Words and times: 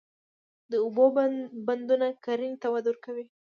د 0.71 0.73
اوبو 0.83 1.05
بندونه 1.67 2.07
کرنې 2.23 2.57
ته 2.61 2.67
وده 2.73 2.87
ورکوي. 2.91 3.25